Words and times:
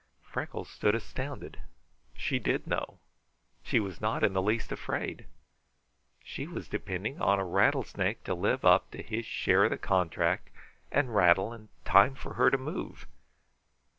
Freckles 0.23 0.67
stood 0.67 0.95
astounded. 0.95 1.59
She 2.15 2.39
did 2.39 2.65
know. 2.65 2.97
She 3.61 3.79
was 3.79 4.01
not 4.01 4.23
in 4.23 4.33
the 4.33 4.41
least 4.41 4.71
afraid. 4.71 5.27
She 6.23 6.47
was 6.47 6.67
depending 6.67 7.21
on 7.21 7.37
a 7.37 7.45
rattlesnake 7.45 8.23
to 8.23 8.33
live 8.33 8.65
up 8.65 8.89
to 8.89 9.03
his 9.03 9.27
share 9.27 9.65
of 9.65 9.69
the 9.69 9.77
contract 9.77 10.49
and 10.91 11.13
rattle 11.13 11.53
in 11.53 11.69
time 11.85 12.15
for 12.15 12.33
her 12.33 12.49
to 12.49 12.57
move. 12.57 13.05